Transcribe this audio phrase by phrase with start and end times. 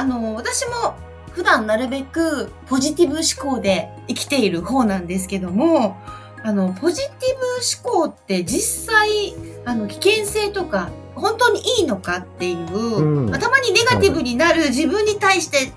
[0.00, 0.94] あの私も
[1.32, 5.98] 普段なるべくポジティブ思考で生きている方なんですけども、
[6.42, 9.34] あの、ポジティブ思考って実際、
[9.66, 15.72] あの、危険性とか、本当にいいのかっていう、うん、まあ、たまにネガティブになる自分に対して、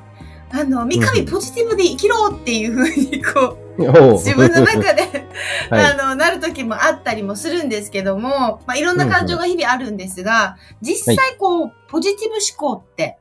[0.52, 5.28] あの、三上ポジティブで生きろっていうふうに、こう、自分の中で
[5.70, 13.18] あの、なる時もあったりもするんですけども、まあ、いろんな感情が日々あるんですが、実際こう、ポジティブ思考って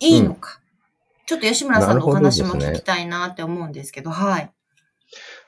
[0.00, 0.60] いいのか、
[1.26, 4.50] ちょっと吉村さんのお話も聞きたいなって思うんですけど、どはい。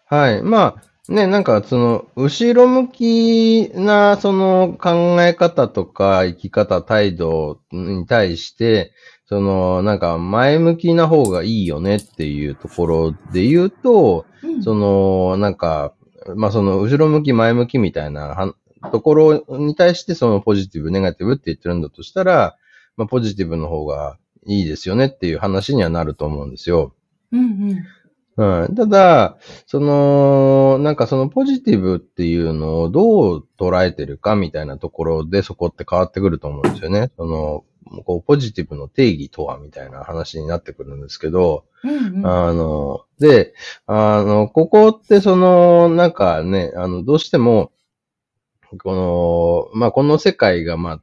[0.06, 0.42] はい。
[0.42, 8.92] まあ、ね、なんか、その、後ろ向きな、その、考え方とか、生き方、態度に対して、
[9.26, 15.94] その、なんか、前向きな方がいいよねっていうところで言うと、うん、その、なんか、
[16.36, 18.54] まあ、その、後ろ向き、前向きみたいな
[18.92, 22.56] ところに対して、その、ポジティブ、ネガティブって言ってるんだとしたら、
[22.96, 26.94] まあ、ポジティブの方がいいですよねっていう話にはなると思うんですよ。
[27.32, 27.84] うんうん。
[28.36, 28.74] うん。
[28.74, 37.10] ただ、その、なんかそのポジティブっていうのをどう捉えてるかみたいなところでそこって変わってくると思うんですよね。
[37.16, 37.64] その、
[38.04, 43.54] こう、ポジティブの定義とはみたいな話になってくるんですけど、うんうん、あの、で、
[43.86, 47.70] あの、ここってその、なんかね、あの、どうしても、
[48.78, 51.00] この、まあ、この世界が、まあ、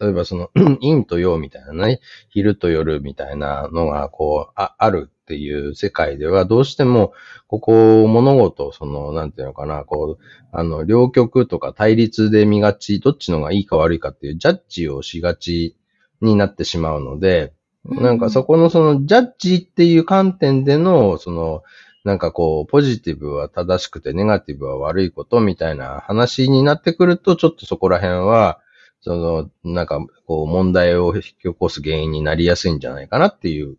[0.00, 0.48] 例えばその、
[0.80, 7.12] 陰と陽みたいなね、昼と夜みたいなのが、こう、あ、あるっていう世界では、どうしても、
[7.48, 15.76] ここ、物事、その、なんていうのかな、こう、あの、両極とか対立で見がち、どっちのがいいか悪いかっていうジャッジをしがち
[16.20, 17.52] になってしまうので、
[17.84, 21.62] なんかそこのそのジャッジっていう観点での、その、
[22.06, 28.60] なんかこう、ポジティブは正しくてネガティブは悪いことみたいな話になってくると、ちょっとそこら辺は、
[29.00, 33.76] その、なんか、こう、問題を引き起こす原因になりやすいんじゃないかなっていう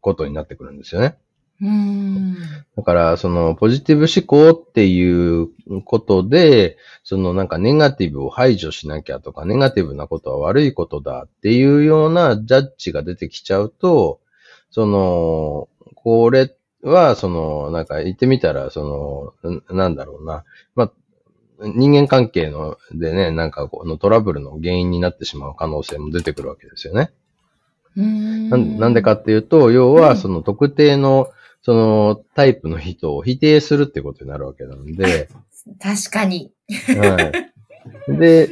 [0.00, 1.14] ことになってくるんですよね。
[1.60, 2.34] うん
[2.76, 5.48] だから、その、ポジティブ思考っていう
[5.84, 14.18] ことで、そのなんかネガティブを排除しなきゃとか、ネガティブなことは悪いことだっていうようなジャッジが出てきちゃうと、
[14.72, 16.52] その、これ
[16.82, 20.44] は、その、なんか言ってみたら、その、なんだろうな。
[20.74, 20.92] まあ、
[21.60, 27.10] 人間関係のでね、なんかこのトラブルの原因になってしまう可能性も出てくるわけですよね。
[28.00, 31.30] んなんでかっていうと、要はその特定の、
[31.62, 35.28] そのタイプの人を否定するってことになるわけなんで。
[35.80, 36.50] 確かに。
[36.88, 37.32] は
[38.08, 38.18] い。
[38.18, 38.50] で、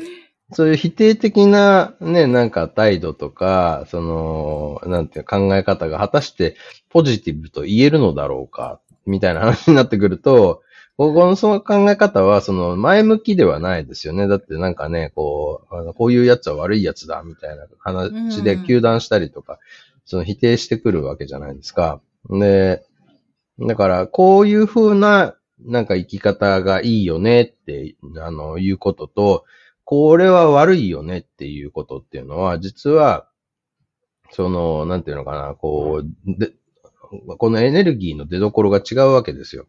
[0.52, 6.56] そういう否定的なね、なんか態度とか、その、なんていう考え方が果たして
[6.88, 10.62] ポジティブと言えるのだろうか、みたいな話になってくると、
[10.96, 14.28] ここのその考え方は、その前向きではないですよね。
[14.28, 19.58] だってなんかね、こう、あのこういうやつは悪いやつだ、みたいな話で糾弾したりとか、
[20.04, 22.02] その否定してくるわけじゃないですか。
[22.28, 22.84] で、
[23.60, 29.44] だから、こういう風な、なんか生き方がいいよねって、あの、いうことと、
[29.90, 33.26] これは悪いよねっていうことっていうのは、実は、
[34.30, 36.52] その、なんていうのかな、こう、で、
[37.38, 39.66] このエネルギーの出所が違うわけですよ。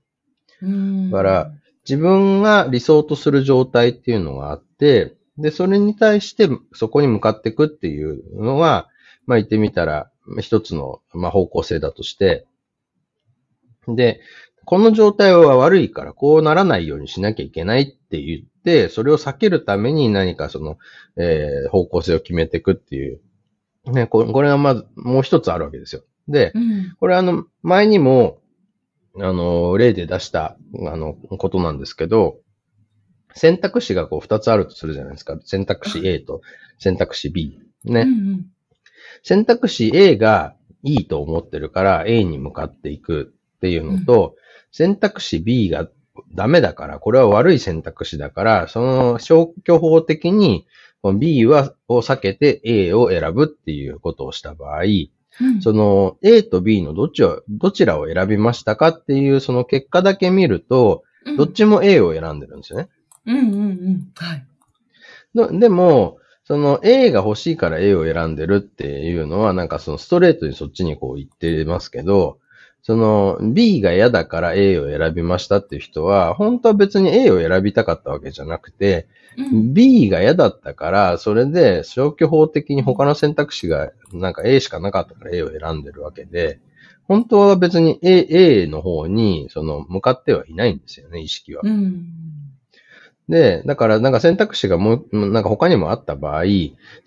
[0.61, 1.51] だから、
[1.89, 8.89] 自分が理想とする状態っていうのがあって、で、それに対してそこに向かっていくっていうのが、
[9.25, 12.45] まあ言ってみたら、一つの、まあ、方向性だとして、
[13.87, 14.21] で、
[14.65, 20.77] この状態は悪いからこうならないようにしなきゃいけないって言っ、それを避けるために何かその、
[21.17, 23.21] えー、方向性を決めていくっていう。
[23.85, 26.03] ね、これがまず、もう一つあるわけですよ。
[26.27, 28.39] で、うん、これあの、前にも、
[29.19, 30.55] あの、例で出した、
[30.87, 32.37] あの、ことなんですけど、
[33.33, 35.39] 選択肢がこう二つあるとするじゃないですか。
[35.43, 36.41] 選択肢 A と
[36.77, 37.59] 選択肢 B。
[37.85, 38.01] ね。
[38.01, 38.45] うんうん、
[39.23, 44.40] 選択肢 A がいいと思ってるから A に向かっていくっていうのと、うん、
[44.71, 45.89] 選択肢 B が
[46.33, 50.65] ダメだから、これは悪い選択肢だから、その消去法的に
[51.17, 54.83] B は、を避けて A を選ぶっていうことをした場合、
[55.39, 61.03] うん、その A と B のどっちを、どちらを選びましたかっていうその結果だけ見ると、
[61.37, 62.89] どっちも A を選んでるんですよね。
[63.25, 64.11] うんうんうん。
[64.15, 64.35] は
[65.53, 65.59] い。
[65.59, 72.39] でも、その A が欲しいから A を選んでるっていうのは、なんかそのストレートにそっちにこう言ってますけど、
[72.83, 79.07] その B が嫌だから A を選びましたっていう人は、本当は別に A を選びたかったわけじゃなくて、
[79.37, 86.59] うん B が嫌だったから、それで消去法的に他の選択肢がなんか A しかなかったから A を選んでるわけで、
[87.07, 91.61] 本当は別に A, A の方にその向かってはいないんですよね、意識は。
[91.63, 92.05] うん。
[93.29, 96.43] で、だからなんか選択肢がもう、なんか他にもあった場合、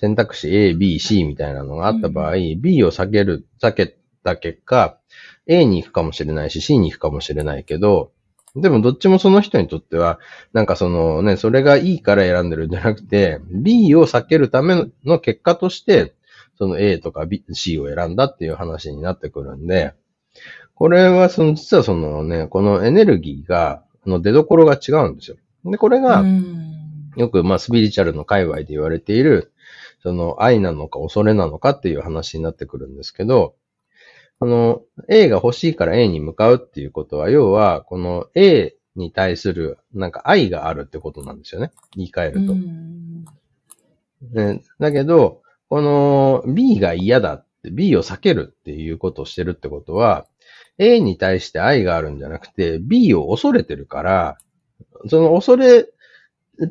[0.00, 4.99] 選択肢 A、B、C みたいなのがあった場合、B を避ける、避けた結果、
[5.46, 8.12] A に行くかもしれないし、C に行くかもしれないけど、
[8.56, 10.20] でもどっちもその人にとっては、
[10.52, 16.14] なんかそのね、それがいいから選んでるんじゃなくて、B を避けるための結果として、
[16.56, 19.94] その A とか B、C を選んだっていう話になってくるんで、
[20.75, 25.37] これはその、実はそのね、このエネルギーが、あの出所が違うんですよ。
[25.64, 26.75] で、これが、うん
[27.17, 29.52] よく、まあ、スピリチュアルの界隈で言われている、
[30.02, 33.55] その、愛なのか恐れなのかっていう話になってくるんですけど、
[34.38, 41.72] この、A が欲しいから A に向かうっていうことは、要は、この A に対する、なんか愛があるってことなんですよね。
[41.96, 42.52] 言い換えると。
[42.52, 43.25] うん
[44.32, 50.26] ねだけど、この B が嫌だって、B を避けるっていうことをしてるってことは、
[50.78, 54.38] A に対して愛があるんじゃなくて、B を恐れてるから、
[55.08, 55.87] その恐れ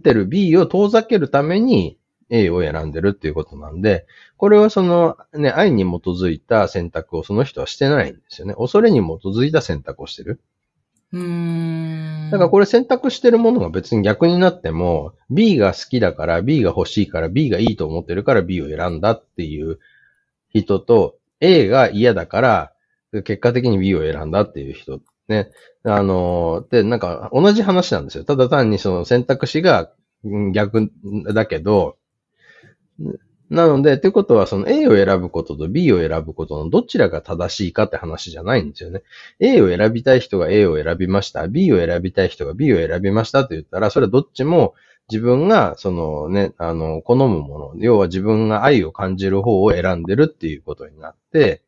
[0.03, 1.97] てる B を遠ざけるために
[2.29, 4.05] A を選んでるっていうことなんで、
[4.37, 8.53] これはそのね、愛に基づいた選択をその人はしてないんですよね。
[8.55, 10.41] 恐れに基づいた選択をしてる。
[11.11, 12.29] うん。
[12.31, 19.79] だからこれ選択してるものが別に逆になっても、B が好きだから、B が欲しいから、B がいいと思ってるから B を選んだっていう
[20.49, 22.73] 人と、A が嫌だから、
[23.23, 25.01] 結果的に B を選んだっていう人。
[25.27, 25.51] ね。
[25.83, 28.23] あの、で、なんか同じ話なんですよ。
[28.23, 29.91] ただ単にその選択肢が
[30.23, 30.89] うん逆
[31.33, 31.97] だけど、
[33.49, 39.03] なので、ってことは、その A を選ぶことと B を選ぶことのどちらが正しいかって話じゃないんですよね。
[39.39, 41.47] A を選びたい人が A を選びました。
[41.47, 44.73] B を選びたい人が B を選びましたって言ったら、それはどっちも
[45.09, 51.61] 自分が、そのね、あの、好むもの、要は自分が愛を感じる方を選んでるっていうことになって、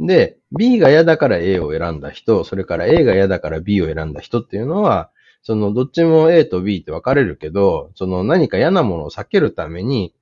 [0.00, 5.10] で、B が嫌だから A を選んだ人、それから A が嫌だから B を選んだ人っていうのは、
[5.42, 10.14] そのどっちも A と B って分かれるけど、その何か嫌なものを避けるために、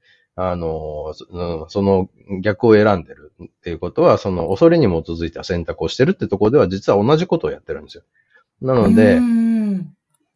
[0.51, 2.09] あの、そその
[2.41, 8.03] 逆を選んでるっていうことは、その恐れに基づいた選択をしてるってところでは実は同じことをやってるんですよ。
[8.61, 9.93] なので、うん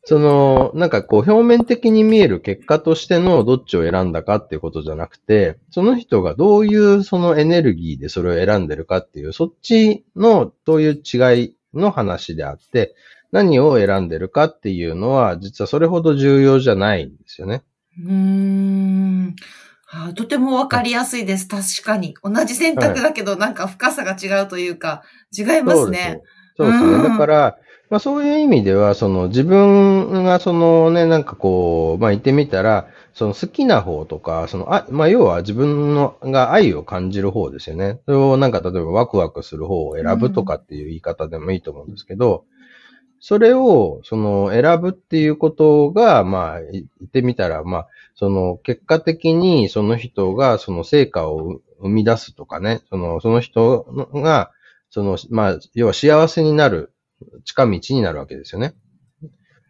[0.09, 12.95] その、なんかこう表面的に見える結果としてのどっちを選んだかっていうことじゃなくて、その人がどういうそのエネルギーでそれを選んでるかっていう、そっちのどういう違いの話であって、
[13.33, 17.65] 何を選んでるかっていうのは、実はそれほど重要じゃないんですよね。
[17.99, 19.35] うーん
[20.15, 21.49] とてもわかりやすいです。
[21.49, 22.15] 確かに。
[22.23, 25.03] 同じ選択だけど、なんか深さが違うというか、
[25.37, 26.23] 違いますね。
[26.57, 26.93] そうですね。
[26.93, 27.57] うんだから、
[27.89, 38.01] まあそういう意味では、その自分がそのね、なんかこう、まあ言ってみたら、その好きな方とか、その、あ、まあ要は自分のが愛を感じる方ですよね。
[38.07, 42.45] それをなんか例えばワクワクする方を選ぶとかっていう言い方でもいいと思うんですけど、
[43.21, 53.83] それを、その選ぶっていうことが、まあ言ってみたら、まあ、その結果的にその人がその成果を生み出すとかね、その、その人
[54.15, 54.53] が、
[54.91, 56.93] その、まあ、要は幸せになる
[57.45, 58.75] 近道になるわけですよね。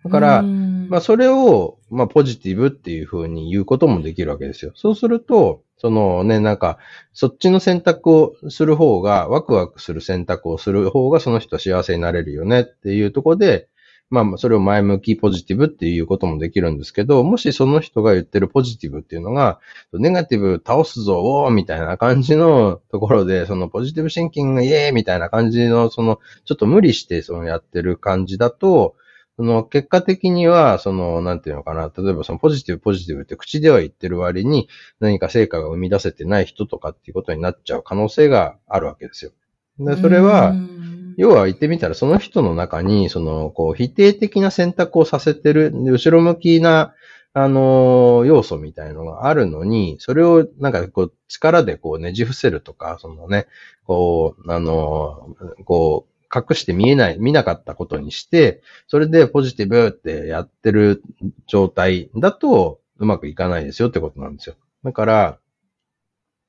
[0.06, 4.72] だから、うんまあ、それを、まあ、ポジティブっていうふうに言うこともできるわけですよ。
[4.74, 6.78] そうすると、そのね、なんか、
[7.12, 13.68] そっちの選択をする方が、ワクワクする選択をする方が、その人は幸せになれるよねっていうところで、
[14.08, 19.58] まあ、それを前向きポジティブっていうこともできるんですけど、もしその人が言ってるポジティブっていうのが、
[19.92, 28.94] ネガティブ倒すぞ、おーみたいな感じのところで、そのポジティブシンキングイエーイみたいな感じの、その、ちょっと無理してそのやってる感じだと、
[29.36, 34.68] その結果的には、その、なんていうのかな、例えばそのポジティブポジティブって口では言ってる割に
[35.00, 39.32] 何か成果が生み出せてない人とかっていうことになっちゃう可能性があるわけですよ。
[39.78, 46.94] で、それは、うん要は言ってみたらその人の中に、その、こう、否定的な選択をさせてる、で後ろ向きな、
[47.38, 53.46] あの要素みたいのがあるのに、それをなんかこう、力でこうねじ伏せるとか、そのね、
[53.84, 61.02] こう、あのこう、隠して見えない、見なかったことにして、それでポジティブってやってる
[61.46, 64.56] 状態だと、うまくいかないですよってことなんですよ。
[64.84, 65.38] だから、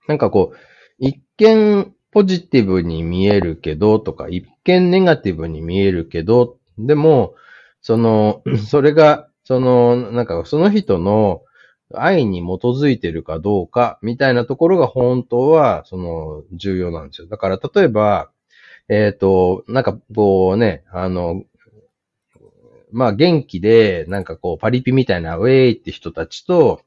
[0.07, 0.57] なんかこう、
[0.99, 7.35] 一見ポジティブに見えるけどとか、一見ネガティブに見えるけど、でも、
[7.81, 11.41] その、 それが、その、なんかその人の、
[11.93, 17.27] 愛に基づいてるかどうか、みたいなところが本当は、その、重要なんですよ。
[17.27, 18.29] だから、例えば、
[18.89, 21.43] えっ、と、なんか、こうね、あの、
[22.91, 26.81] まあ、元気で、なんかこう、パリピみたいな、ウェイって人たちと、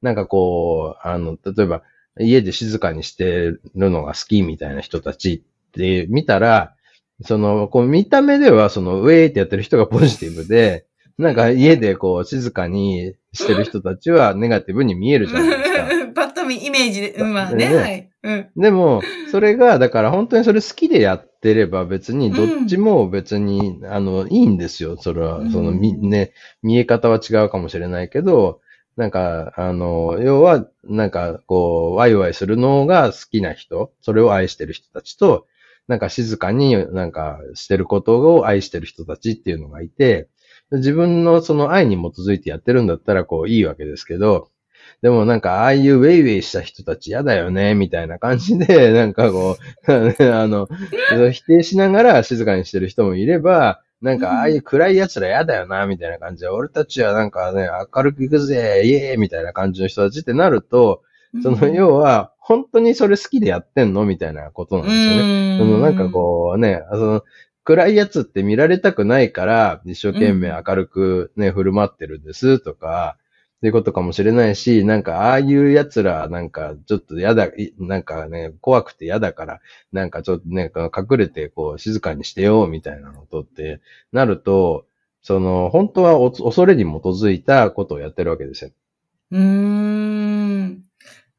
[0.00, 1.82] なんかこう、あの、例えば、
[2.18, 6.74] 家で静かにしてるのが好きみたいな人たちって見たら、
[7.22, 10.86] その、こう見た目ではその、ウェイってやってる人がポジティブで、
[11.18, 16.12] なんか家でこう静かにしてる人たちはネガティブに見えるじゃないですか。
[16.14, 18.11] パッと見イメージで、うん、まあね、ねはい。
[18.22, 18.50] うん。
[18.56, 24.96] でも、それが、だから本当にそれ好きでやってれば別に、どっちも別に、あの、いいんですよ。
[24.96, 28.60] それは、その、み、ね、見え方は違うかもしれないけど、
[28.96, 35.46] なんか、あの、要は、なんか、こう、ワイワイするのが好きな人、それを愛してる人たちと、
[35.88, 40.28] なんか静かになんかしてることを愛してる人たちっていうのがいて、
[40.70, 44.48] 自分のその愛に基づいてやってるんだったらこういいわけですけど、
[45.02, 49.56] でもなんかああいうウェイウェイした人たち嫌だよね、みたいな感じで、 なんかこ
[49.88, 50.68] う、 あの、
[51.32, 61.02] 否定しながら静かにしてる人もいれば、なんか、ああいう暗い奴ら嫌だよな、みたいな感じで、俺たちはなんかね、明るく行くぜ、イエーイみたいな感じの人たちってなると、
[61.42, 64.04] その、要は、本当にそれ好きでやってんの？
[64.04, 65.58] みたいなことなんですよね。
[65.58, 67.22] その、なんかこうね、その、
[67.64, 73.16] 暗いやつって見られたくないから、一生懸命明るくね、振る舞ってるんですとか、
[73.62, 79.60] っていうことかもしれないし、なんか、ああいう奴ら、なんか、ちょっと嫌だ、なんかね、怖くて嫌だから、
[79.92, 84.86] なんかちょっとね、隠れて、こう、静かにしてよ、みたいなのとってなると、
[85.22, 88.70] その、本当は恐れに基づいたことをやってるわけですよ。
[89.30, 90.82] うーん。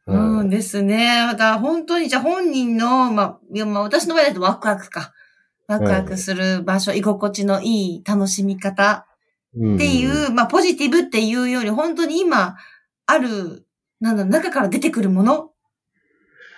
[0.08, 1.26] うんですね。
[1.30, 5.12] だから本当に、じゃあ本人の、まあ、いやまあ私の場合だとワクワクか。
[5.68, 9.08] ワクワクする場所、居心地のいい楽しみ方
[9.56, 12.56] っていう、まあ、ポジティブっていうより、本当に今、
[13.06, 13.66] ある、
[14.00, 15.52] なんだ、中から出てくるもの？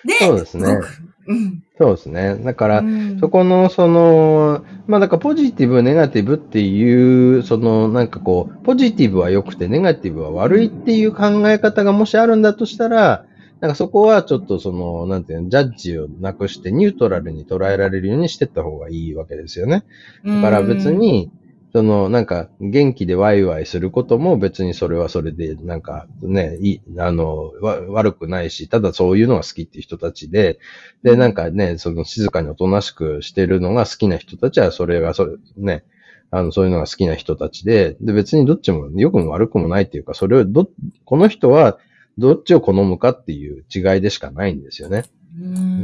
[0.06, 0.80] で、そうですね。
[1.28, 2.36] うん、そうですね。
[2.36, 13.26] だから、うん、そこの、その、まあ、だからポジティブ、ネガティブっていう、その、なんかこう、ポジティブは良くて、ネガティブは悪いっていう考え方がもしあるんだとしたら、
[13.60, 19.84] なんかそこはちょっとその、なんていうの、ジャッジをなくしてニュートラルに捉えられるようにしていった方がいいわけですよね。
[20.24, 21.32] だから別に、
[21.76, 27.52] その、なんか、元気でワイワイすることも別にそれはそれで、なんか、ね、い、あの、
[27.90, 30.58] 悪くないし、ただそういうのが好きっていう人たちで、
[31.04, 35.84] で、なんかね、その静かにおとなしくしてるのが好きな人たちは、それが、それ、ね、
[36.32, 40.70] あの、そういうのが好きな人たちで、で、別にどっちも良くも悪くもないっていうか、それをど、
[41.04, 41.78] この人は
[42.18, 45.04] どっちを好むかっていう違いでしかないんですよね。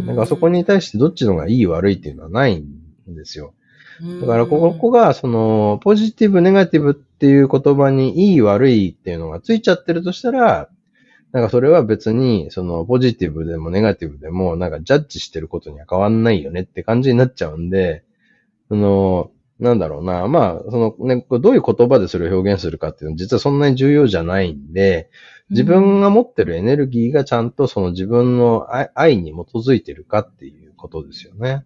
[0.05, 2.65] なんかそこに対してどっちのがいい悪いっていうのはないん
[3.09, 3.53] ですよ。
[4.21, 10.69] だから、ここが、その、ポジティブ、ネガティブっていう言葉にいい悪いっていうのがついちゃってるとしたら、
[11.31, 18.03] なんかそれは別に、その、ポジティブでもネガティブでも、なんかジャッジしてることには変わんないよねって感じになっちゃうんで、
[18.69, 20.27] その、なんだろうな。
[20.27, 25.11] まあ、そのね、どういう言葉でそれを表現するかっていうのは実はそんなに重要じゃないんで、
[25.51, 31.63] 自分が持ってるエネルギーがちゃんとその自分の愛に基づいてるかっていうことですよね。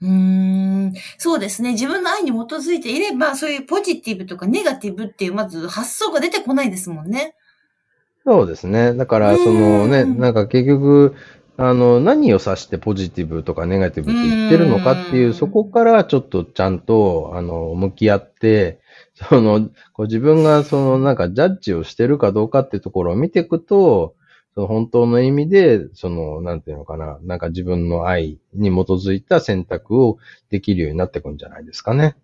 [0.00, 1.72] うーんそうですね。
[1.72, 7.34] 自分の愛に基づいていれば、そういうポジティブとかネガティブっていう、まず発想が出てこないですもんね。
[8.24, 8.94] そうですね。
[8.94, 11.14] だから、そのね、なんか結局、
[11.56, 18.80] あの、何を指してポジティブとかネガティブって言ってるのかっていう、そこからちょっとちゃんと、あの、向き合って、
[19.14, 24.14] その、こう自分がそのなんかジャッジをしてるかどうかっていうところを見ていくと、
[24.58, 30.18] その本当の意味で、その、なんていうのかな、なんか自分の愛に基づいた選択を
[30.50, 32.16] できるようになっていくんじゃないですかね。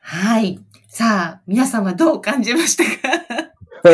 [0.00, 0.58] はい。
[0.88, 3.14] さあ、皆さんはどう感じましたか？
[3.86, 3.92] い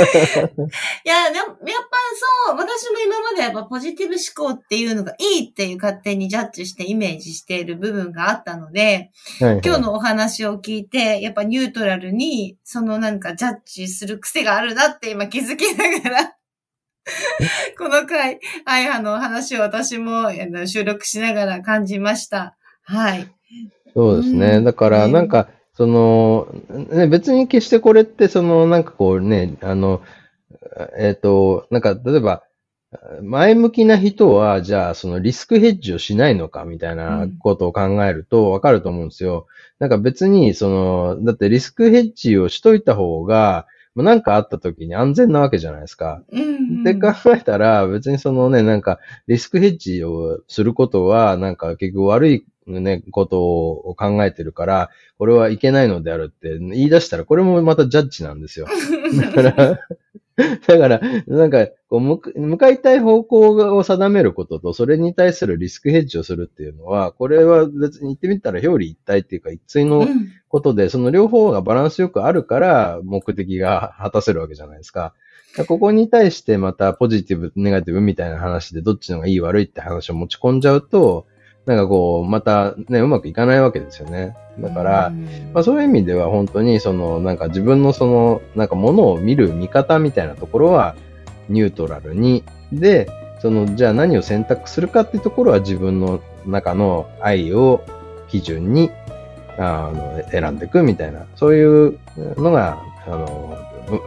[1.04, 1.98] や、でも、やっぱ
[2.46, 16.34] そう、私も今までやっぱポジティブ思考っていうのがいいっていう勝手にジャッジしてイメージしている部分があったので、はいはい、今日のお話を聞いて、やっぱニュートラルに、そのなんかジャッジする癖があるなって今気づきながら
[17.78, 20.30] この回、はい、あの、話を私も
[20.66, 22.56] 収録しながら感じました。
[22.84, 23.28] はい。
[23.94, 24.62] そうですね。
[24.62, 26.48] だから、なんか、その、
[26.90, 30.02] ね、別に決してこれって、その、なんかこうね、あの、
[30.98, 32.44] えっ、ー、と、なんか、例えば、
[33.22, 39.46] 前向きな人は、じゃあ、そのリスクヘッジをしないのかみたいなことを考えるとわかると思うんですよ。
[39.78, 46.22] なんか別に、その、だってリスクヘッジをしといた方が、なんかあった時に安全なわけじゃないですか。
[46.32, 58.66] うん、って考えたら、別にそのね、なんか、リスクヘッジをすることは、なんか結局悪いね、ことを考えてるから、これはいけないのであるって言い出したら、これもまたジャッジなんですよ。
[59.20, 59.78] だから、
[60.66, 70.08] だから、なんか、こう向か向かいたい方向を定めることと、それに対するリスクヘッジをするっていうのは、これは別に言ってみたら表裏一体っていうか一対うのん。
[70.48, 75.14] ことで、その両方がバランスよくあるから、目的が果たせるわけじゃないですか。
[75.66, 81.26] ここに対してまたポジティブ、ネガティブみたいな話でどっちの方がいい悪いって話を持ち込んじゃうと、
[81.66, 84.36] なんかこう、またね、うまくいかないわけですよね。
[84.58, 90.94] だから、うんまあそういう意味では本当にそのなんか自分のそのなんかものを見る見方みたいなところは
[91.48, 93.08] ニュートラルにで
[93.40, 97.84] そのじゃあ何を選択するかっていうところは自分の中の愛を
[98.28, 98.90] 基準に
[99.58, 101.98] あの選んでいくみたいなそういう
[102.36, 103.58] のがあの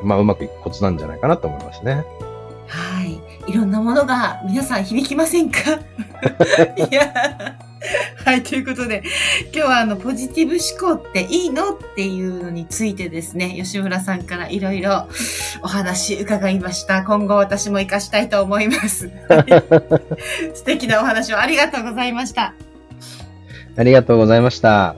[0.01, 2.03] う,、まあ、うまくいくコツなんじゃないかなと思いますね。
[2.67, 3.19] はい。
[3.47, 5.59] いろんなものが皆さん響きませんか？
[6.91, 7.55] いや。
[8.25, 8.41] はい。
[8.41, 9.03] ということで、
[9.53, 10.55] 今日はあの、ポジティブ
[10.87, 11.73] 思考っていいの？
[11.73, 15.07] っていうのについてですね、吉村さんからいろいろ
[15.61, 17.03] お話伺いました。
[17.03, 19.11] 今後私も活かしたいと思います。
[19.29, 22.53] はい素敵なお話をありがとうございました。
[23.77, 24.95] ありがとうございました。